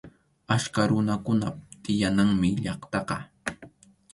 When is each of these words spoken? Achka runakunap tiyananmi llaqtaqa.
Achka 0.55 0.81
runakunap 0.89 1.55
tiyananmi 1.83 2.49
llaqtaqa. 2.63 3.17